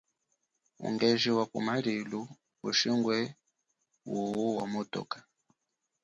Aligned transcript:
Ungeji 0.79 1.29
wa 1.37 1.45
kumalilu 1.51 2.21
ushi 2.67 2.87
ungeji 2.89 2.99
ngwe 2.99 3.17
wuwu 4.11 4.47
wa 4.57 4.65
motoka. 4.73 5.17